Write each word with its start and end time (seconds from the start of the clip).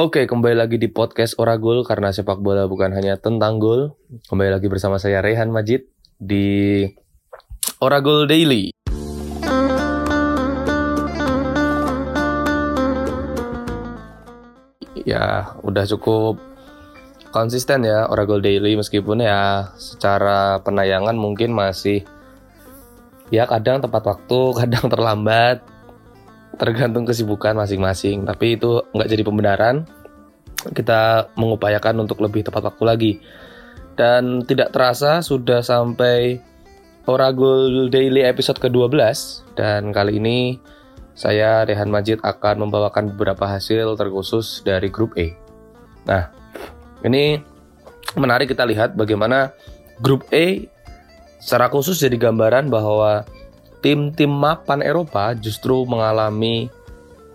Oke, 0.00 0.24
kembali 0.24 0.56
lagi 0.56 0.80
di 0.80 0.88
podcast 0.88 1.36
Oragul 1.36 1.84
karena 1.84 2.08
sepak 2.08 2.40
bola 2.40 2.64
bukan 2.64 2.88
hanya 2.96 3.20
tentang 3.20 3.60
gol. 3.60 4.00
Kembali 4.32 4.48
lagi 4.48 4.64
bersama 4.64 4.96
saya 4.96 5.20
Rehan 5.20 5.52
Majid 5.52 5.84
di 6.16 6.88
Oragul 7.84 8.24
Daily. 8.24 8.72
Ya, 15.04 15.52
udah 15.60 15.84
cukup 15.84 16.40
konsisten 17.28 17.84
ya 17.84 18.08
Oragul 18.08 18.40
Daily 18.40 18.80
meskipun 18.80 19.20
ya 19.20 19.68
secara 19.76 20.64
penayangan 20.64 21.20
mungkin 21.20 21.52
masih 21.52 22.08
ya 23.28 23.44
kadang 23.44 23.84
tepat 23.84 24.16
waktu, 24.16 24.40
kadang 24.64 24.88
terlambat, 24.88 25.60
tergantung 26.60 27.08
kesibukan 27.08 27.56
masing-masing. 27.56 28.28
Tapi 28.28 28.60
itu 28.60 28.84
nggak 28.92 29.08
jadi 29.08 29.22
pembenaran. 29.24 29.88
Kita 30.60 31.32
mengupayakan 31.40 32.04
untuk 32.04 32.20
lebih 32.20 32.44
tepat 32.44 32.68
waktu 32.68 32.84
lagi. 32.84 33.12
Dan 33.96 34.44
tidak 34.44 34.76
terasa 34.76 35.24
sudah 35.24 35.64
sampai 35.64 36.36
Oragul 37.08 37.88
Daily 37.88 38.20
episode 38.22 38.60
ke-12 38.60 38.92
dan 39.56 39.88
kali 39.90 40.20
ini 40.20 40.60
saya 41.16 41.64
Rehan 41.64 41.88
Majid 41.88 42.20
akan 42.20 42.68
membawakan 42.68 43.16
beberapa 43.16 43.48
hasil 43.48 43.96
terkhusus 43.96 44.60
dari 44.62 44.92
grup 44.92 45.16
E. 45.16 45.34
Nah, 46.04 46.28
ini 47.02 47.40
menarik 48.14 48.52
kita 48.52 48.68
lihat 48.68 48.94
bagaimana 48.94 49.50
grup 49.98 50.28
E 50.28 50.68
secara 51.40 51.72
khusus 51.72 51.96
jadi 51.98 52.20
gambaran 52.20 52.68
bahwa 52.68 53.24
tim-tim 53.80 54.28
mapan 54.28 54.84
Eropa 54.84 55.32
justru 55.36 55.84
mengalami 55.88 56.68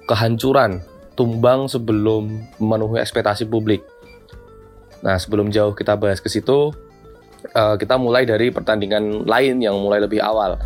kehancuran, 0.05 0.81
tumbang 1.17 1.65
sebelum 1.65 2.45
memenuhi 2.61 3.01
ekspektasi 3.01 3.49
publik. 3.49 3.81
Nah, 5.01 5.17
sebelum 5.17 5.49
jauh 5.49 5.73
kita 5.73 5.97
bahas 5.97 6.21
ke 6.21 6.29
situ, 6.29 6.73
uh, 7.53 7.75
kita 7.77 7.97
mulai 7.97 8.25
dari 8.25 8.49
pertandingan 8.49 9.25
lain 9.25 9.61
yang 9.61 9.77
mulai 9.77 10.01
lebih 10.01 10.21
awal. 10.21 10.57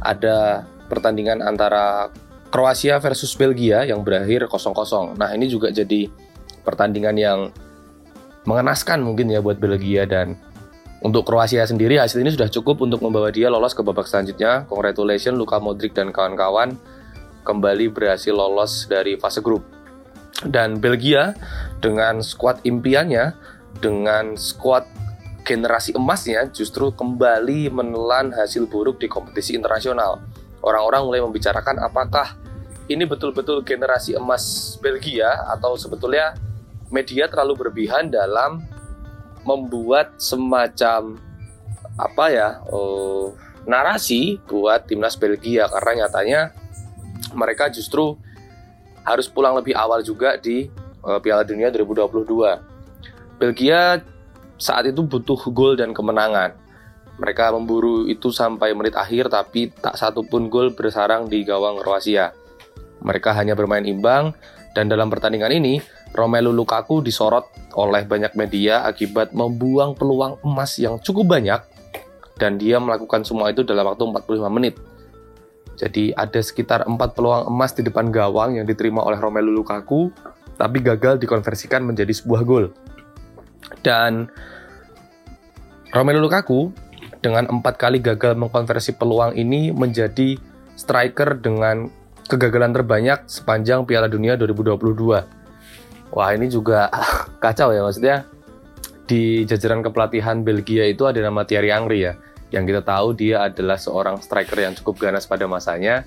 Ada 0.00 0.64
pertandingan 0.88 1.44
antara 1.44 2.08
Kroasia 2.48 2.96
versus 2.96 3.36
Belgia 3.36 3.84
yang 3.84 4.00
berakhir 4.00 4.48
0-0. 4.48 5.20
Nah, 5.20 5.30
ini 5.36 5.52
juga 5.52 5.68
jadi 5.68 6.08
pertandingan 6.64 7.16
yang 7.16 7.40
mengenaskan 8.48 9.04
mungkin 9.04 9.28
ya 9.28 9.44
buat 9.44 9.60
Belgia 9.60 10.08
dan 10.08 10.40
untuk 10.98 11.30
Kroasia 11.30 11.62
sendiri 11.62 11.94
hasil 11.98 12.18
ini 12.18 12.34
sudah 12.34 12.50
cukup 12.50 12.82
untuk 12.82 12.98
membawa 13.06 13.30
dia 13.30 13.46
lolos 13.46 13.70
ke 13.70 13.86
babak 13.86 14.10
selanjutnya. 14.10 14.66
Congratulations 14.66 15.38
Luka 15.38 15.62
Modric 15.62 15.94
dan 15.94 16.10
kawan-kawan 16.10 16.74
kembali 17.46 17.94
berhasil 17.94 18.34
lolos 18.34 18.90
dari 18.90 19.14
fase 19.14 19.38
grup. 19.38 19.62
Dan 20.42 20.78
Belgia 20.78 21.34
dengan 21.78 22.22
skuad 22.22 22.62
impiannya, 22.66 23.34
dengan 23.78 24.34
skuad 24.34 24.86
generasi 25.46 25.94
emasnya 25.96 26.50
justru 26.50 26.90
kembali 26.92 27.72
menelan 27.72 28.34
hasil 28.34 28.66
buruk 28.66 28.98
di 28.98 29.06
kompetisi 29.06 29.54
internasional. 29.54 30.20
Orang-orang 30.60 31.06
mulai 31.06 31.20
membicarakan 31.22 31.78
apakah 31.78 32.34
ini 32.90 33.06
betul-betul 33.06 33.62
generasi 33.62 34.18
emas 34.18 34.76
Belgia 34.82 35.46
atau 35.54 35.78
sebetulnya 35.78 36.34
media 36.90 37.30
terlalu 37.30 37.64
berlebihan 37.64 38.10
dalam 38.10 38.64
membuat 39.48 40.20
semacam 40.20 41.16
apa 41.96 42.24
ya 42.28 42.60
uh, 42.68 43.32
narasi 43.64 44.36
buat 44.44 44.84
timnas 44.84 45.16
Belgia 45.16 45.64
karena 45.72 46.04
nyatanya 46.04 46.40
mereka 47.32 47.72
justru 47.72 48.20
harus 49.08 49.24
pulang 49.24 49.56
lebih 49.56 49.72
awal 49.72 50.04
juga 50.04 50.36
di 50.36 50.68
uh, 51.00 51.16
Piala 51.20 51.48
Dunia 51.48 51.72
2022. 51.72 53.40
Belgia 53.40 54.04
saat 54.60 54.84
itu 54.84 55.00
butuh 55.00 55.40
gol 55.48 55.80
dan 55.80 55.96
kemenangan. 55.96 56.52
Mereka 57.18 57.50
memburu 57.50 58.06
itu 58.06 58.30
sampai 58.30 58.76
menit 58.76 58.94
akhir 58.94 59.32
tapi 59.32 59.74
tak 59.74 59.98
satu 59.98 60.22
pun 60.22 60.46
gol 60.46 60.70
bersarang 60.76 61.26
di 61.26 61.42
gawang 61.42 61.80
Kroasia. 61.82 62.30
Mereka 63.02 63.34
hanya 63.34 63.58
bermain 63.58 63.86
imbang 63.86 64.34
dan 64.76 64.88
dalam 64.88 65.08
pertandingan 65.08 65.52
ini 65.52 65.80
Romelu 66.12 66.52
Lukaku 66.52 67.04
disorot 67.04 67.48
oleh 67.76 68.04
banyak 68.04 68.32
media 68.36 68.84
akibat 68.84 69.36
membuang 69.36 69.92
peluang 69.92 70.40
emas 70.44 70.76
yang 70.80 70.96
cukup 71.00 71.36
banyak 71.38 71.60
dan 72.38 72.56
dia 72.56 72.78
melakukan 72.78 73.26
semua 73.26 73.50
itu 73.50 73.66
dalam 73.66 73.84
waktu 73.84 74.06
45 74.06 74.48
menit. 74.48 74.74
Jadi 75.78 76.10
ada 76.10 76.40
sekitar 76.42 76.86
4 76.86 76.98
peluang 77.14 77.46
emas 77.46 77.70
di 77.74 77.86
depan 77.86 78.10
gawang 78.10 78.58
yang 78.58 78.66
diterima 78.66 79.04
oleh 79.04 79.18
Romelu 79.18 79.52
Lukaku 79.52 80.10
tapi 80.58 80.82
gagal 80.82 81.22
dikonversikan 81.22 81.86
menjadi 81.86 82.10
sebuah 82.10 82.42
gol. 82.42 82.74
Dan 83.82 84.26
Romelu 85.94 86.18
Lukaku 86.18 86.74
dengan 87.22 87.46
empat 87.50 87.78
kali 87.78 88.02
gagal 88.02 88.34
mengkonversi 88.38 88.98
peluang 88.98 89.34
ini 89.38 89.70
menjadi 89.70 90.38
striker 90.78 91.38
dengan 91.38 91.90
kegagalan 92.28 92.76
terbanyak 92.76 93.24
sepanjang 93.24 93.88
Piala 93.88 94.06
Dunia 94.06 94.36
2022 94.36 95.38
Wah 96.12 96.30
ini 96.32 96.48
juga 96.48 96.88
kacau 97.44 97.72
ya 97.72 97.84
maksudnya 97.84 98.24
di 99.08 99.48
jajaran 99.48 99.80
kepelatihan 99.80 100.44
Belgia 100.44 100.84
itu 100.84 101.08
ada 101.08 101.24
nama 101.24 101.48
Thierry 101.48 101.72
Angri 101.72 102.04
ya. 102.04 102.12
Yang 102.52 102.64
kita 102.76 102.82
tahu 102.84 103.08
dia 103.16 103.44
adalah 103.44 103.76
seorang 103.76 104.20
striker 104.20 104.56
yang 104.56 104.72
cukup 104.76 105.08
ganas 105.08 105.28
pada 105.28 105.44
masanya 105.44 106.04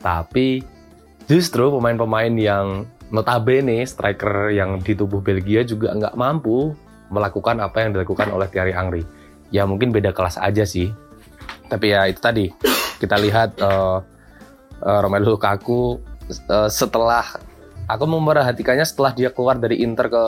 tapi 0.00 0.64
justru 1.30 1.68
pemain-pemain 1.68 2.32
yang 2.34 2.88
notabene 3.12 3.84
striker 3.84 4.50
yang 4.50 4.80
di 4.80 4.96
tubuh 4.96 5.20
Belgia 5.20 5.62
juga 5.62 5.94
nggak 5.94 6.16
mampu 6.16 6.72
melakukan 7.12 7.60
apa 7.60 7.84
yang 7.84 7.92
dilakukan 7.92 8.32
oleh 8.32 8.48
Thierry 8.48 8.72
Angri 8.72 9.04
ya 9.52 9.68
mungkin 9.68 9.92
beda 9.92 10.16
kelas 10.16 10.40
aja 10.40 10.64
sih. 10.64 10.88
Tapi 11.68 11.92
ya 11.92 12.08
itu 12.08 12.20
tadi. 12.20 12.48
Kita 12.98 13.20
lihat 13.20 13.60
uh, 13.60 14.00
uh, 14.82 15.00
Romelu 15.02 15.38
Lukaku 15.38 16.02
uh, 16.50 16.68
setelah 16.68 17.24
aku 17.86 18.04
memperhatikannya 18.06 18.86
setelah 18.86 19.14
dia 19.14 19.30
keluar 19.30 19.58
dari 19.58 19.80
Inter 19.82 20.10
ke 20.10 20.24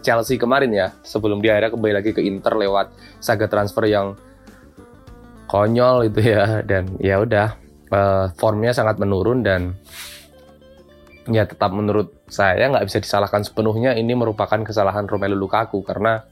Chelsea 0.00 0.40
kemarin 0.40 0.72
ya. 0.72 0.88
Sebelum 1.04 1.44
dia 1.44 1.56
akhirnya 1.56 1.74
kembali 1.76 1.94
lagi 1.94 2.10
ke 2.16 2.22
Inter 2.24 2.56
lewat 2.56 2.94
saga 3.20 3.46
transfer 3.46 3.84
yang 3.86 4.16
konyol 5.50 6.08
itu 6.08 6.20
ya. 6.34 6.64
Dan 6.64 6.96
ya 6.98 7.20
udah 7.20 7.54
uh, 7.92 8.26
formnya 8.40 8.72
sangat 8.72 8.96
menurun 8.96 9.44
dan 9.44 9.76
ya 11.28 11.44
tetap 11.44 11.76
menurut 11.76 12.16
saya 12.32 12.72
nggak 12.72 12.86
bisa 12.88 12.98
disalahkan 13.04 13.44
sepenuhnya. 13.44 13.92
Ini 13.98 14.16
merupakan 14.16 14.64
kesalahan 14.64 15.04
Romelu 15.04 15.36
Lukaku 15.36 15.84
karena 15.84 16.24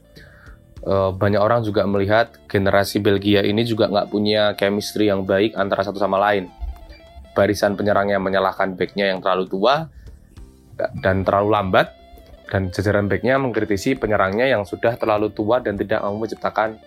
banyak 0.87 1.41
orang 1.41 1.67
juga 1.67 1.83
melihat 1.83 2.31
generasi 2.47 3.03
Belgia 3.03 3.43
ini 3.43 3.67
juga 3.67 3.91
nggak 3.91 4.07
punya 4.07 4.55
chemistry 4.55 5.11
yang 5.11 5.27
baik 5.27 5.51
antara 5.59 5.83
satu 5.83 5.99
sama 5.99 6.15
lain 6.15 6.47
barisan 7.37 7.77
penyerangnya 7.77 8.17
menyalahkan 8.17 8.73
backnya 8.73 9.13
yang 9.13 9.21
terlalu 9.21 9.45
tua 9.45 9.93
dan 11.05 11.21
terlalu 11.21 11.53
lambat 11.53 11.93
dan 12.49 12.73
jajaran 12.73 13.05
backnya 13.05 13.37
mengkritisi 13.37 13.93
penyerangnya 13.93 14.49
yang 14.49 14.65
sudah 14.65 14.97
terlalu 14.97 15.29
tua 15.29 15.61
dan 15.61 15.77
tidak 15.77 16.01
mau 16.01 16.17
menciptakan 16.17 16.81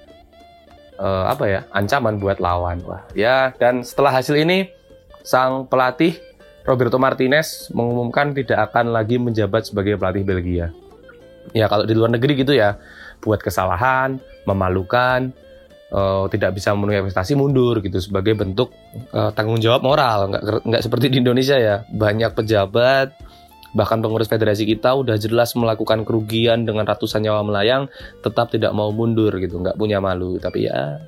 uh, 0.98 1.30
apa 1.30 1.44
ya 1.46 1.60
ancaman 1.70 2.18
buat 2.18 2.42
lawan. 2.42 2.82
Wah 2.82 3.06
ya 3.14 3.54
dan 3.62 3.86
setelah 3.86 4.10
hasil 4.10 4.34
ini 4.34 4.66
sang 5.22 5.70
pelatih 5.70 6.18
Roberto 6.64 6.98
Martinez 6.98 7.70
mengumumkan 7.70 8.34
tidak 8.34 8.72
akan 8.72 8.90
lagi 8.90 9.20
menjabat 9.20 9.68
sebagai 9.68 10.00
pelatih 10.00 10.24
Belgia. 10.26 10.66
Ya 11.54 11.70
kalau 11.70 11.86
di 11.86 11.94
luar 11.96 12.12
negeri 12.12 12.40
gitu 12.40 12.52
ya 12.56 12.76
buat 13.20 13.40
kesalahan 13.40 14.20
memalukan 14.48 15.32
uh, 15.92 16.26
tidak 16.30 16.56
bisa 16.56 16.72
memenuhi 16.72 17.06
investasi 17.06 17.38
mundur 17.38 17.78
gitu 17.84 17.98
sebagai 18.00 18.34
bentuk 18.34 18.74
uh, 19.14 19.30
tanggung 19.34 19.58
jawab 19.62 19.84
moral 19.84 20.30
nggak 20.30 20.42
nggak 20.66 20.82
seperti 20.82 21.12
di 21.12 21.22
Indonesia 21.22 21.56
ya 21.58 21.86
banyak 21.90 22.34
pejabat 22.34 23.14
Bahkan 23.70 24.02
pengurus 24.02 24.26
federasi 24.26 24.66
kita 24.66 24.90
udah 24.98 25.14
jelas 25.14 25.54
melakukan 25.54 26.02
kerugian 26.02 26.66
dengan 26.66 26.82
ratusan 26.82 27.22
nyawa 27.22 27.46
melayang, 27.46 27.86
tetap 28.18 28.50
tidak 28.50 28.74
mau 28.74 28.90
mundur 28.90 29.30
gitu, 29.38 29.62
nggak 29.62 29.78
punya 29.78 30.02
malu. 30.02 30.42
Tapi 30.42 30.66
ya 30.66 30.98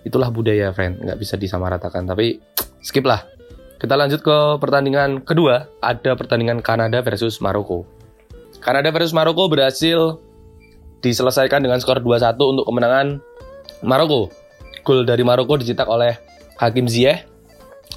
itulah 0.00 0.32
budaya, 0.32 0.72
friend, 0.72 1.04
nggak 1.04 1.18
bisa 1.20 1.36
disamaratakan. 1.36 2.08
Tapi 2.08 2.40
skip 2.80 3.04
lah. 3.04 3.20
Kita 3.80 3.96
lanjut 3.96 4.20
ke 4.20 4.36
pertandingan 4.60 5.24
kedua, 5.24 5.64
ada 5.80 6.12
pertandingan 6.12 6.60
Kanada 6.60 7.00
versus 7.00 7.40
Maroko. 7.40 7.88
Kanada 8.60 8.92
versus 8.92 9.16
Maroko 9.16 9.48
berhasil 9.48 10.20
diselesaikan 11.00 11.64
dengan 11.64 11.80
skor 11.80 12.04
2-1 12.04 12.36
untuk 12.44 12.68
kemenangan 12.68 13.24
Maroko. 13.84 14.32
Gol 14.80 15.04
dari 15.04 15.22
Maroko 15.24 15.60
dicetak 15.60 15.86
oleh 15.88 16.16
Hakim 16.56 16.88
Ziyech, 16.88 17.24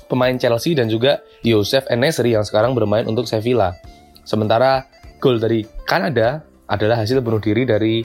pemain 0.08 0.36
Chelsea 0.36 0.76
dan 0.76 0.88
juga 0.92 1.24
Yosef 1.44 1.88
Enesri 1.92 2.36
yang 2.36 2.44
sekarang 2.44 2.76
bermain 2.76 3.04
untuk 3.08 3.28
Sevilla. 3.28 3.76
Sementara 4.24 4.88
gol 5.20 5.40
dari 5.40 5.68
Kanada 5.84 6.44
adalah 6.68 7.04
hasil 7.04 7.20
bunuh 7.20 7.44
diri 7.44 7.68
dari 7.68 8.04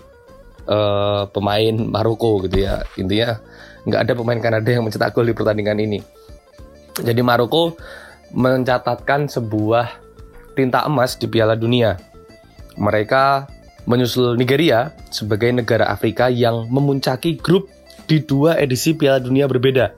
uh, 0.66 1.26
pemain 1.30 1.74
Maroko 1.74 2.42
gitu 2.46 2.66
ya. 2.66 2.82
Intinya 2.98 3.38
nggak 3.86 4.00
ada 4.06 4.12
pemain 4.14 4.40
Kanada 4.42 4.68
yang 4.68 4.86
mencetak 4.86 5.14
gol 5.14 5.26
di 5.26 5.34
pertandingan 5.34 5.78
ini. 5.78 5.98
Jadi 6.98 7.22
Maroko 7.22 7.78
mencatatkan 8.34 9.30
sebuah 9.30 9.86
tinta 10.58 10.82
emas 10.84 11.14
di 11.14 11.30
Piala 11.30 11.54
Dunia. 11.54 11.94
Mereka 12.78 13.46
menyusul 13.88 14.36
Nigeria 14.36 14.92
sebagai 15.08 15.48
negara 15.48 15.88
Afrika 15.88 16.28
yang 16.28 16.68
memuncaki 16.68 17.40
grup 17.40 17.72
di 18.04 18.20
dua 18.20 18.60
edisi 18.60 18.92
Piala 18.92 19.16
Dunia 19.16 19.48
berbeda. 19.48 19.96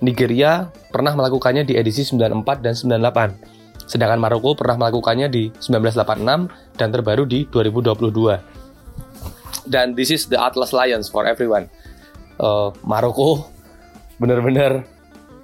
Nigeria 0.00 0.72
pernah 0.88 1.12
melakukannya 1.12 1.68
di 1.68 1.76
edisi 1.76 2.08
94 2.08 2.64
dan 2.64 2.72
98. 2.72 3.84
Sedangkan 3.84 4.16
Maroko 4.16 4.56
pernah 4.56 4.80
melakukannya 4.80 5.28
di 5.28 5.52
1986 5.60 6.80
dan 6.80 6.88
terbaru 6.88 7.28
di 7.28 7.44
2022. 7.52 9.68
Dan 9.68 9.92
this 9.92 10.08
is 10.08 10.24
the 10.32 10.40
Atlas 10.40 10.72
Lions 10.72 11.12
for 11.12 11.28
everyone. 11.28 11.68
Uh, 12.40 12.72
Maroko 12.84 13.52
bener-bener 14.16 14.84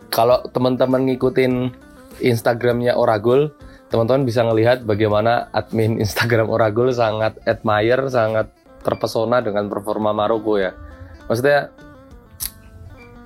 kalau 0.08 0.40
teman-teman 0.50 1.06
ngikutin 1.06 1.70
Instagramnya 2.20 2.96
Oragol, 2.96 3.52
teman-teman 3.90 4.22
bisa 4.22 4.46
ngelihat 4.46 4.86
bagaimana 4.86 5.50
admin 5.50 5.98
Instagram 5.98 6.46
Oragol 6.46 6.94
sangat 6.94 7.42
admire, 7.42 8.06
sangat 8.06 8.54
terpesona 8.86 9.42
dengan 9.42 9.66
performa 9.66 10.14
Maroko 10.14 10.56
ya. 10.56 10.72
Maksudnya 11.26 11.74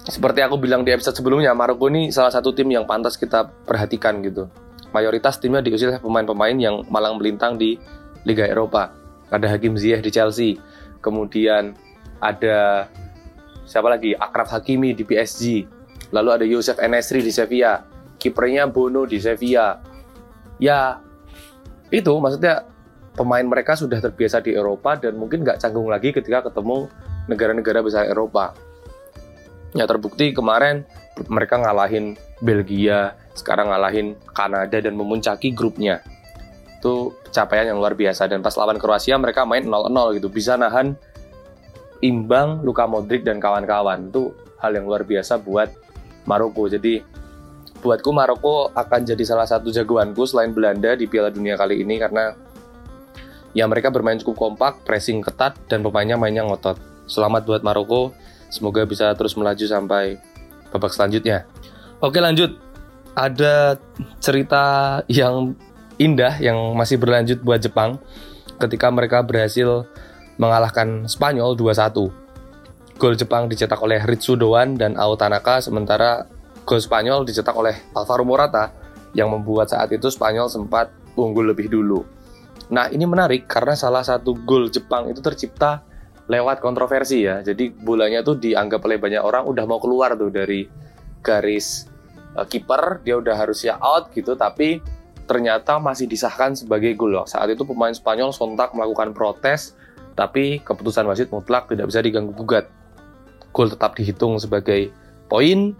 seperti 0.09 0.41
aku 0.41 0.57
bilang 0.61 0.85
di 0.85 0.93
episode 0.93 1.17
sebelumnya, 1.17 1.53
Maroko 1.53 1.89
ini 1.93 2.09
salah 2.09 2.33
satu 2.33 2.57
tim 2.57 2.69
yang 2.73 2.89
pantas 2.89 3.21
kita 3.21 3.45
perhatikan 3.69 4.25
gitu. 4.25 4.49
Mayoritas 4.93 5.37
timnya 5.37 5.61
diusir 5.61 6.01
pemain-pemain 6.01 6.57
yang 6.57 6.85
malang 6.89 7.21
melintang 7.21 7.61
di 7.61 7.77
Liga 8.25 8.49
Eropa. 8.49 8.93
Ada 9.29 9.57
Hakim 9.57 9.77
Ziyech 9.77 10.01
di 10.01 10.11
Chelsea, 10.13 10.57
kemudian 11.01 11.77
ada 12.21 12.89
siapa 13.69 13.89
lagi? 13.93 14.17
Akraf 14.17 14.53
Hakimi 14.53 14.97
di 14.97 15.05
PSG, 15.05 15.67
lalu 16.13 16.29
ada 16.31 16.45
Yosef 16.47 16.79
Enesri 16.81 17.21
di 17.21 17.33
Sevilla, 17.33 17.83
kipernya 18.17 18.69
Bono 18.69 19.09
di 19.09 19.19
Sevilla, 19.19 19.94
ya 20.59 21.01
itu 21.91 22.12
maksudnya 22.19 22.67
pemain 23.15 23.47
mereka 23.47 23.79
sudah 23.79 24.03
terbiasa 24.03 24.43
di 24.43 24.55
Eropa 24.59 24.99
dan 24.99 25.15
mungkin 25.15 25.47
nggak 25.47 25.62
canggung 25.62 25.87
lagi 25.87 26.11
ketika 26.11 26.51
ketemu 26.51 26.91
negara-negara 27.31 27.81
besar 27.81 28.11
Eropa. 28.11 28.53
Ya 29.75 29.87
terbukti 29.91 30.31
kemarin 30.35 30.87
mereka 31.27 31.59
ngalahin 31.59 32.19
Belgia, 32.43 33.15
sekarang 33.35 33.71
ngalahin 33.71 34.19
Kanada 34.35 34.79
dan 34.79 34.95
memuncaki 34.95 35.55
grupnya. 35.55 36.03
Itu 36.79 37.15
capaian 37.31 37.71
yang 37.75 37.79
luar 37.79 37.95
biasa 37.95 38.31
dan 38.31 38.43
pas 38.43 38.55
lawan 38.55 38.79
Kroasia 38.79 39.19
mereka 39.19 39.47
main 39.47 39.67
0-0 39.67 40.19
gitu, 40.19 40.31
bisa 40.31 40.55
nahan 40.59 40.95
imbang 42.03 42.62
Luka 42.62 42.87
Modric 42.87 43.27
dan 43.27 43.43
kawan-kawan. 43.43 44.11
Itu 44.11 44.35
hal 44.62 44.75
yang 44.79 44.87
luar 44.87 45.03
biasa 45.06 45.43
buat 45.43 45.71
Maroko. 46.27 46.71
Jadi 46.71 47.03
buatku 47.85 48.11
Maroko 48.17 48.73
akan 48.73 49.01
jadi 49.05 49.21
salah 49.29 49.45
satu 49.45 49.69
jagoanku 49.69 50.25
selain 50.25 50.57
Belanda 50.57 50.97
di 50.97 51.05
Piala 51.05 51.29
Dunia 51.29 51.61
kali 51.61 51.85
ini 51.85 52.01
karena 52.01 52.33
ya 53.53 53.69
mereka 53.69 53.93
bermain 53.93 54.17
cukup 54.17 54.49
kompak, 54.49 54.81
pressing 54.89 55.21
ketat 55.21 55.53
dan 55.69 55.85
pemainnya 55.85 56.17
mainnya 56.17 56.49
ngotot. 56.49 56.81
Selamat 57.05 57.45
buat 57.45 57.61
Maroko, 57.61 58.17
semoga 58.49 58.89
bisa 58.89 59.13
terus 59.13 59.37
melaju 59.37 59.61
sampai 59.69 60.17
babak 60.73 60.97
selanjutnya. 60.97 61.45
Oke 62.01 62.25
lanjut, 62.25 62.57
ada 63.13 63.77
cerita 64.19 64.99
yang 65.07 65.53
indah 66.01 66.41
yang 66.41 66.57
masih 66.73 66.97
berlanjut 66.97 67.45
buat 67.45 67.61
Jepang 67.61 68.01
ketika 68.57 68.89
mereka 68.89 69.21
berhasil 69.21 69.85
mengalahkan 70.41 71.05
Spanyol 71.05 71.53
2-1. 71.55 72.25
Gol 72.97 73.15
Jepang 73.21 73.47
dicetak 73.47 73.79
oleh 73.83 74.01
Ritsu 74.01 74.41
Doan 74.41 74.81
dan 74.81 74.97
Ao 74.97 75.15
Tanaka 75.19 75.61
sementara 75.61 76.27
Gol 76.65 76.81
Spanyol 76.81 77.29
dicetak 77.29 77.53
oleh 77.53 77.77
Alvaro 77.93 78.25
Morata 78.25 78.73
yang 79.13 79.31
membuat 79.31 79.71
saat 79.71 79.93
itu 79.93 80.09
Spanyol 80.09 80.49
sempat 80.49 80.91
unggul 81.15 81.53
lebih 81.53 81.71
dulu. 81.71 82.03
Nah 82.73 82.89
ini 82.89 83.05
menarik 83.05 83.45
karena 83.45 83.77
salah 83.77 84.01
satu 84.01 84.33
gol 84.43 84.73
Jepang 84.73 85.13
itu 85.13 85.21
tercipta 85.21 85.85
lewat 86.27 86.65
kontroversi 86.65 87.29
ya. 87.29 87.45
Jadi 87.45 87.69
bolanya 87.71 88.25
tuh 88.25 88.41
dianggap 88.41 88.81
oleh 88.89 88.97
banyak 88.97 89.21
orang 89.21 89.45
udah 89.45 89.65
mau 89.69 89.77
keluar 89.77 90.17
tuh 90.17 90.33
dari 90.33 90.65
garis 91.21 91.85
uh, 92.37 92.49
kiper, 92.49 93.05
dia 93.05 93.21
udah 93.21 93.37
harus 93.37 93.61
ya 93.65 93.77
out 93.81 94.09
gitu, 94.17 94.33
tapi 94.37 94.81
ternyata 95.25 95.77
masih 95.81 96.09
disahkan 96.09 96.57
sebagai 96.57 96.97
gol. 96.97 97.17
Saat 97.29 97.53
itu 97.53 97.65
pemain 97.69 97.93
Spanyol 97.93 98.33
sontak 98.33 98.73
melakukan 98.73 99.13
protes, 99.13 99.77
tapi 100.17 100.65
keputusan 100.65 101.05
wasit 101.05 101.29
mutlak 101.29 101.69
tidak 101.69 101.93
bisa 101.93 102.01
diganggu 102.01 102.33
gugat. 102.33 102.69
Gol 103.53 103.69
tetap 103.69 103.93
dihitung 103.95 104.41
sebagai 104.41 104.89
poin 105.29 105.77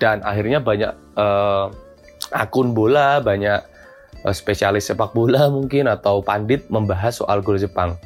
dan 0.00 0.24
akhirnya 0.24 0.64
banyak 0.64 0.90
uh, 1.14 1.68
akun 2.32 2.72
bola, 2.72 3.20
banyak 3.20 3.60
uh, 4.24 4.34
spesialis 4.34 4.88
sepak 4.88 5.12
bola 5.12 5.52
mungkin 5.52 5.86
atau 5.86 6.24
pandit 6.24 6.66
membahas 6.72 7.20
soal 7.20 7.44
gol 7.44 7.60
Jepang. 7.60 8.00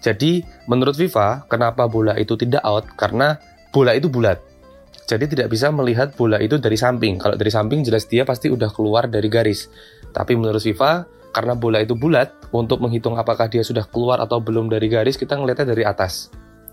Jadi 0.00 0.40
menurut 0.64 0.96
FIFA, 0.96 1.44
kenapa 1.50 1.84
bola 1.84 2.16
itu 2.16 2.32
tidak 2.38 2.64
out? 2.64 2.88
Karena 2.96 3.36
bola 3.68 3.92
itu 3.92 4.08
bulat. 4.08 4.40
Jadi 5.04 5.26
tidak 5.26 5.50
bisa 5.50 5.68
melihat 5.74 6.14
bola 6.14 6.38
itu 6.38 6.56
dari 6.56 6.78
samping. 6.78 7.18
Kalau 7.18 7.34
dari 7.34 7.50
samping 7.50 7.82
jelas 7.82 8.06
dia 8.06 8.22
pasti 8.22 8.48
udah 8.48 8.70
keluar 8.70 9.10
dari 9.10 9.26
garis. 9.26 9.66
Tapi 10.14 10.38
menurut 10.38 10.62
FIFA, 10.62 11.04
karena 11.34 11.58
bola 11.58 11.82
itu 11.82 11.98
bulat, 11.98 12.30
untuk 12.54 12.78
menghitung 12.78 13.18
apakah 13.18 13.50
dia 13.50 13.66
sudah 13.66 13.84
keluar 13.90 14.22
atau 14.22 14.38
belum 14.38 14.70
dari 14.70 14.86
garis, 14.86 15.18
kita 15.18 15.34
ngeliatnya 15.34 15.74
dari 15.74 15.82
atas. 15.82 16.30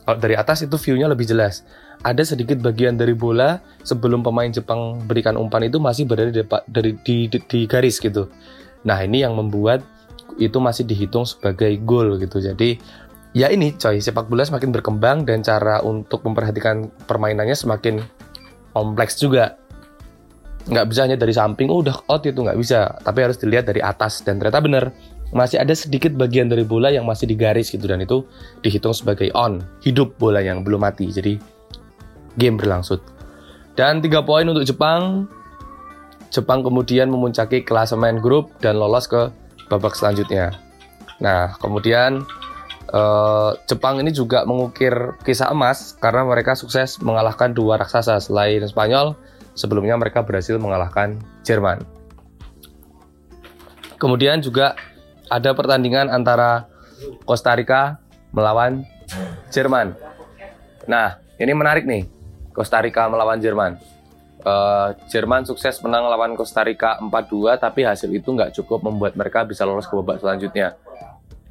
Kalau 0.08 0.24
dari 0.24 0.40
atas 0.40 0.64
itu 0.64 0.80
view-nya 0.80 1.12
lebih 1.12 1.28
jelas 1.28 1.68
ada 2.06 2.22
sedikit 2.22 2.62
bagian 2.62 2.96
dari 2.96 3.18
bola 3.18 3.58
sebelum 3.82 4.22
pemain 4.22 4.50
Jepang 4.50 5.02
berikan 5.04 5.34
umpan 5.34 5.66
itu 5.66 5.82
masih 5.82 6.06
berada 6.06 6.30
di, 6.30 6.44
dari, 6.70 6.92
di, 7.02 7.26
di, 7.26 7.40
di 7.42 7.60
garis 7.66 7.98
gitu. 7.98 8.30
Nah 8.86 9.02
ini 9.02 9.26
yang 9.26 9.34
membuat 9.34 9.82
itu 10.38 10.62
masih 10.62 10.86
dihitung 10.86 11.26
sebagai 11.26 11.74
gol 11.82 12.22
gitu. 12.22 12.38
Jadi 12.38 12.78
ya 13.34 13.50
ini 13.50 13.74
coy 13.74 13.98
sepak 13.98 14.30
bola 14.30 14.46
semakin 14.46 14.70
berkembang 14.70 15.26
dan 15.26 15.42
cara 15.42 15.82
untuk 15.82 16.22
memperhatikan 16.22 16.88
permainannya 17.10 17.58
semakin 17.58 18.00
kompleks 18.72 19.18
juga. 19.18 19.58
Nggak 20.68 20.86
bisa 20.92 21.00
hanya 21.08 21.18
dari 21.18 21.32
samping, 21.32 21.72
oh 21.72 21.80
udah 21.82 22.06
out 22.12 22.28
itu 22.28 22.38
nggak 22.38 22.60
bisa. 22.60 22.94
Tapi 23.02 23.20
harus 23.24 23.40
dilihat 23.40 23.66
dari 23.66 23.82
atas 23.82 24.22
dan 24.22 24.38
ternyata 24.38 24.62
benar 24.62 24.84
masih 25.36 25.60
ada 25.60 25.76
sedikit 25.76 26.16
bagian 26.16 26.48
dari 26.48 26.64
bola 26.64 26.88
yang 26.88 27.04
masih 27.04 27.28
digaris 27.28 27.68
gitu 27.68 27.84
dan 27.84 28.00
itu 28.00 28.24
dihitung 28.64 28.96
sebagai 28.96 29.28
on 29.36 29.60
hidup 29.84 30.16
bola 30.16 30.40
yang 30.40 30.64
belum 30.64 30.88
mati 30.88 31.12
jadi 31.12 31.36
game 32.40 32.56
berlangsung. 32.56 33.02
Dan 33.78 34.02
tiga 34.02 34.24
poin 34.24 34.48
untuk 34.48 34.64
Jepang. 34.64 35.30
Jepang 36.28 36.60
kemudian 36.60 37.08
memuncaki 37.08 37.64
klasemen 37.64 38.20
grup 38.20 38.52
dan 38.60 38.76
lolos 38.76 39.08
ke 39.08 39.32
babak 39.72 39.96
selanjutnya. 39.96 40.60
Nah, 41.24 41.56
kemudian 41.58 42.26
eh, 42.92 43.52
Jepang 43.66 44.02
ini 44.04 44.12
juga 44.12 44.44
mengukir 44.44 45.18
kisah 45.24 45.56
emas 45.56 45.96
karena 45.98 46.28
mereka 46.28 46.54
sukses 46.58 47.00
mengalahkan 47.00 47.56
dua 47.56 47.80
raksasa 47.80 48.20
selain 48.20 48.64
Spanyol. 48.68 49.16
Sebelumnya 49.58 49.98
mereka 49.98 50.22
berhasil 50.22 50.54
mengalahkan 50.62 51.18
Jerman. 51.42 51.82
Kemudian 53.98 54.38
juga 54.46 54.78
ada 55.28 55.52
pertandingan 55.54 56.08
antara 56.12 56.68
Costa 57.24 57.54
Rica 57.54 58.00
melawan 58.32 58.84
Jerman. 59.52 59.96
Nah, 60.88 61.20
ini 61.40 61.52
menarik 61.54 61.84
nih. 61.88 62.08
Costa 62.52 62.82
Rica 62.82 63.06
melawan 63.06 63.38
Jerman. 63.38 63.78
Uh, 64.48 64.96
Jerman 65.12 65.44
sukses 65.44 65.78
menang 65.84 66.08
lawan 66.08 66.34
Costa 66.40 66.64
Rica 66.64 66.96
4-2 67.04 67.60
tapi 67.60 67.84
hasil 67.84 68.08
itu 68.10 68.32
nggak 68.32 68.56
cukup 68.56 68.86
membuat 68.86 69.14
mereka 69.20 69.44
bisa 69.44 69.68
lolos 69.68 69.86
ke 69.86 69.94
babak 69.94 70.24
selanjutnya. 70.24 70.80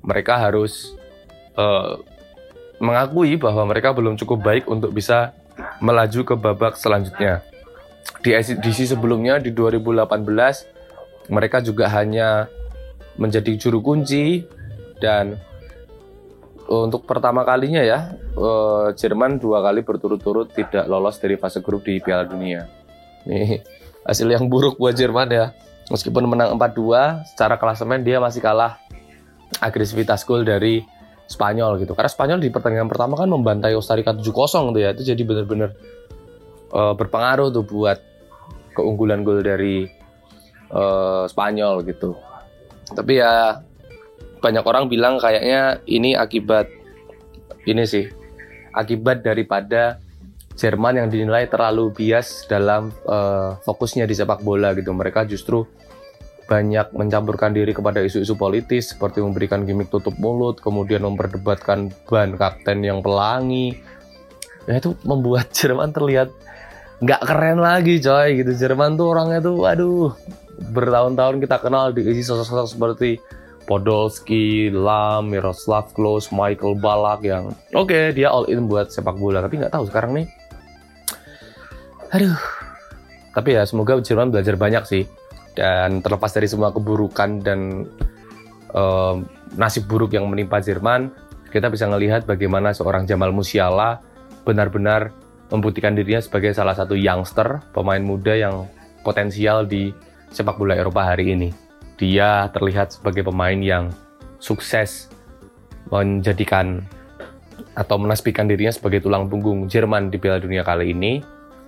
Mereka 0.01 0.35
harus 0.39 0.97
uh, 1.59 2.01
mengakui 2.81 3.37
bahwa 3.37 3.69
mereka 3.69 3.93
belum 3.93 4.17
cukup 4.17 4.39
baik 4.41 4.65
untuk 4.67 4.93
bisa 4.97 5.37
melaju 5.81 6.21
ke 6.25 6.35
babak 6.37 6.75
selanjutnya. 6.81 7.45
Di 8.23 8.33
edisi 8.33 8.87
sebelumnya 8.87 9.39
di 9.39 9.53
2018 9.53 11.31
mereka 11.31 11.59
juga 11.59 11.91
hanya 11.91 12.47
menjadi 13.17 13.57
juru 13.57 13.81
kunci 13.81 14.45
dan 15.01 15.37
untuk 16.67 17.07
pertama 17.07 17.47
kalinya 17.47 17.79
ya 17.81 18.19
uh, 18.35 18.91
Jerman 18.91 19.39
dua 19.39 19.63
kali 19.63 19.87
berturut-turut 19.87 20.51
tidak 20.51 20.91
lolos 20.91 21.17
dari 21.23 21.39
fase 21.39 21.63
grup 21.63 21.87
di 21.87 22.03
Piala 22.03 22.27
Dunia. 22.27 22.67
Nih 23.27 23.63
hasil 24.07 24.31
yang 24.31 24.47
buruk 24.47 24.79
buat 24.79 24.95
Jerman 24.95 25.29
ya. 25.29 25.47
Meskipun 25.87 26.27
menang 26.27 26.59
4-2, 26.59 27.31
secara 27.31 27.55
klasemen 27.63 28.03
dia 28.03 28.19
masih 28.19 28.43
kalah 28.43 28.79
agresivitas 29.63 30.27
gol 30.27 30.43
dari 30.43 30.83
Spanyol 31.31 31.79
gitu. 31.83 31.95
Karena 31.95 32.11
Spanyol 32.11 32.39
di 32.43 32.51
pertandingan 32.51 32.91
pertama 32.91 33.15
kan 33.15 33.31
membantai 33.31 33.75
Rica 33.75 34.11
7-0 34.15 34.75
tuh 34.75 34.83
ya. 34.83 34.91
Itu 34.95 35.03
jadi 35.07 35.23
benar-benar 35.23 35.71
uh, 36.75 36.95
berpengaruh 36.99 37.55
tuh 37.55 37.63
buat 37.67 37.99
keunggulan 38.75 39.23
gol 39.23 39.47
dari 39.47 39.87
uh, 40.75 41.27
Spanyol 41.31 41.87
gitu. 41.87 42.19
Tapi 42.93 43.19
ya 43.19 43.63
banyak 44.39 44.63
orang 44.63 44.87
bilang 44.87 45.19
kayaknya 45.19 45.83
ini 45.91 46.15
akibat 46.15 46.71
ini 47.67 47.83
sih 47.83 48.07
akibat 48.77 49.25
daripada 49.25 49.99
Jerman 50.57 50.97
yang 50.97 51.09
dinilai 51.13 51.53
terlalu 51.53 51.93
bias 51.93 52.49
dalam 52.49 52.89
uh, 53.05 53.61
fokusnya 53.61 54.09
di 54.09 54.17
sepak 54.17 54.41
bola 54.41 54.73
gitu. 54.73 54.89
Mereka 54.97 55.29
justru 55.29 55.69
banyak 56.49 56.97
mencampurkan 56.97 57.53
diri 57.53 57.77
kepada 57.77 58.01
isu-isu 58.01 58.41
politis 58.41 58.97
seperti 58.97 59.21
memberikan 59.21 59.69
gimmick 59.69 59.93
tutup 59.93 60.17
mulut, 60.17 60.57
kemudian 60.65 61.05
memperdebatkan 61.05 61.93
ban 62.09 62.41
kapten 62.41 62.81
yang 62.81 63.05
pelangi. 63.05 63.77
Ya 64.65 64.81
itu 64.81 64.97
membuat 65.05 65.53
Jerman 65.61 65.93
terlihat 65.93 66.33
nggak 67.05 67.21
keren 67.21 67.61
lagi 67.61 68.01
coy 68.01 68.41
gitu. 68.41 68.57
Jerman 68.57 68.97
tuh 68.97 69.13
orangnya 69.13 69.45
tuh 69.45 69.61
waduh 69.61 70.17
bertahun-tahun 70.73 71.43
kita 71.45 71.57
kenal 71.61 71.93
diisi 71.93 72.25
sosok-sosok 72.25 72.69
seperti 72.69 73.11
Podolski, 73.67 74.71
Lam, 74.71 75.35
Miroslav 75.35 75.91
Klose, 75.91 76.31
Michael 76.31 76.79
Balak 76.79 77.27
yang 77.27 77.51
oke 77.75 77.91
okay, 77.91 78.15
dia 78.15 78.31
all 78.31 78.47
in 78.47 78.71
buat 78.71 78.95
sepak 78.95 79.19
bola. 79.19 79.43
Tapi 79.43 79.59
nggak 79.59 79.75
tahu 79.75 79.85
sekarang 79.91 80.23
nih. 80.23 80.27
Aduh. 82.15 82.39
Tapi 83.35 83.53
ya 83.53 83.69
semoga 83.69 83.99
Jerman 84.01 84.33
belajar 84.33 84.57
banyak 84.57 84.85
sih. 84.87 85.05
Dan 85.53 86.01
terlepas 86.01 86.33
dari 86.33 86.49
semua 86.49 86.73
keburukan 86.73 87.43
dan 87.43 87.85
uh, 88.77 89.21
nasib 89.57 89.89
buruk 89.89 90.15
yang 90.15 90.29
menimpa 90.29 90.61
Jerman 90.61 91.09
kita 91.57 91.73
bisa 91.73 91.89
melihat 91.89 92.29
bagaimana 92.29 92.77
seorang 92.77 93.09
Jamal 93.09 93.33
Musiala 93.33 94.05
benar-benar 94.45 95.09
membuktikan 95.49 95.97
dirinya 95.97 96.21
sebagai 96.21 96.53
salah 96.53 96.77
satu 96.77 96.93
youngster 96.99 97.65
pemain 97.73 98.03
muda 98.03 98.37
yang 98.37 98.69
potensial 99.01 99.65
di 99.65 99.95
sepak 100.31 100.59
bola 100.59 100.75
Eropa 100.75 101.07
hari 101.07 101.33
ini 101.35 101.51
dia 101.97 102.49
terlihat 102.53 103.01
sebagai 103.01 103.25
pemain 103.25 103.57
yang 103.57 103.89
sukses 104.37 105.09
menjadikan 105.89 106.85
atau 107.73 107.97
menaspikan 107.97 108.49
dirinya 108.49 108.73
sebagai 108.73 109.05
tulang 109.05 109.29
punggung 109.29 109.69
Jerman 109.69 110.13
di 110.13 110.17
Piala 110.21 110.41
Dunia 110.41 110.65
kali 110.65 110.93
ini. 110.93 111.21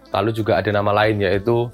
Lalu 0.09 0.31
juga 0.33 0.57
ada 0.61 0.69
nama 0.73 0.93
lain 1.05 1.21
yaitu 1.21 1.69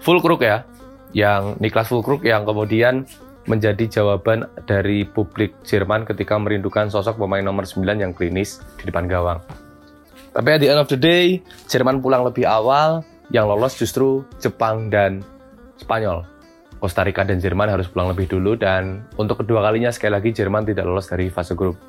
Fulkrug 0.00 0.40
ya, 0.44 0.64
yang 1.12 1.56
Niklas 1.60 1.88
Fulkrug 1.88 2.24
yang 2.24 2.44
kemudian 2.48 3.04
menjadi 3.46 4.00
jawaban 4.00 4.48
dari 4.64 5.06
publik 5.06 5.54
Jerman 5.62 6.08
ketika 6.08 6.36
merindukan 6.36 6.90
sosok 6.90 7.20
pemain 7.20 7.44
nomor 7.44 7.68
9 7.68 7.84
yang 8.00 8.12
klinis 8.12 8.60
di 8.80 8.88
depan 8.88 9.06
gawang. 9.06 9.40
Tapi 10.36 10.48
at 10.52 10.60
the 10.60 10.68
end 10.68 10.80
of 10.82 10.88
the 10.90 11.00
day, 11.00 11.40
Jerman 11.70 12.04
pulang 12.04 12.26
lebih 12.26 12.44
awal, 12.44 13.06
yang 13.32 13.48
lolos 13.48 13.78
justru 13.78 14.26
Jepang 14.42 14.92
dan 14.92 15.24
Spanyol. 15.80 16.24
Costa 16.76 17.00
Rica 17.00 17.24
dan 17.24 17.40
Jerman 17.40 17.72
harus 17.72 17.88
pulang 17.88 18.12
lebih 18.12 18.28
dulu 18.28 18.52
dan 18.52 19.08
untuk 19.16 19.40
kedua 19.40 19.64
kalinya 19.64 19.88
sekali 19.88 20.12
lagi 20.12 20.30
Jerman 20.36 20.68
tidak 20.68 20.84
lolos 20.84 21.08
dari 21.08 21.32
fase 21.32 21.56
grup. 21.56 21.80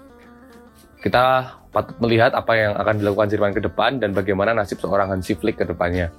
Kita 1.03 1.53
patut 1.70 1.94
melihat 2.00 2.32
apa 2.34 2.56
yang 2.56 2.74
akan 2.79 3.03
dilakukan 3.03 3.27
Jerman 3.29 3.51
ke 3.51 3.62
depan 3.62 4.00
dan 4.00 4.15
bagaimana 4.15 4.56
nasib 4.56 4.79
seorang 4.79 5.12
Hansi 5.12 5.36
Flick 5.36 5.60
ke 5.60 5.65
depannya. 5.67 6.10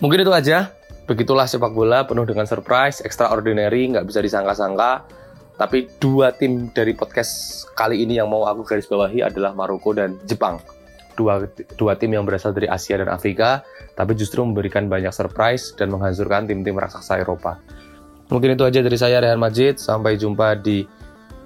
Mungkin 0.00 0.24
itu 0.24 0.32
aja. 0.32 0.72
Begitulah 1.04 1.44
sepak 1.44 1.76
bola 1.76 2.08
penuh 2.08 2.24
dengan 2.24 2.48
surprise, 2.48 3.04
extraordinary, 3.04 3.92
nggak 3.92 4.08
bisa 4.08 4.24
disangka-sangka. 4.24 5.04
Tapi 5.60 5.86
dua 6.00 6.32
tim 6.32 6.72
dari 6.72 6.96
podcast 6.96 7.62
kali 7.76 8.02
ini 8.02 8.16
yang 8.16 8.32
mau 8.32 8.48
aku 8.48 8.64
garis 8.64 8.88
bawahi 8.88 9.20
adalah 9.20 9.52
Maroko 9.52 9.92
dan 9.92 10.16
Jepang 10.24 10.58
dua 11.14 11.46
dua 11.78 11.94
tim 11.98 12.12
yang 12.14 12.26
berasal 12.26 12.54
dari 12.54 12.66
Asia 12.70 12.98
dan 12.98 13.10
Afrika, 13.10 13.62
tapi 13.94 14.14
justru 14.14 14.42
memberikan 14.42 14.86
banyak 14.86 15.10
surprise 15.10 15.74
dan 15.74 15.90
menghancurkan 15.90 16.46
tim-tim 16.46 16.74
raksasa 16.74 17.22
Eropa. 17.22 17.58
Mungkin 18.32 18.56
itu 18.56 18.64
aja 18.64 18.80
dari 18.80 18.96
saya 18.96 19.20
Rehan 19.20 19.40
Majid. 19.40 19.76
Sampai 19.76 20.16
jumpa 20.16 20.56
di 20.58 20.84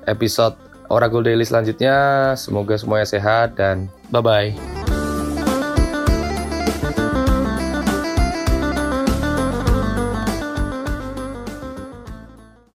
episode 0.07 0.57
Oracle 0.89 1.25
Daily 1.27 1.45
selanjutnya. 1.45 2.33
Semoga 2.39 2.79
semuanya 2.79 3.09
sehat 3.09 3.59
dan 3.59 3.91
bye 4.09 4.23
bye. 4.23 4.78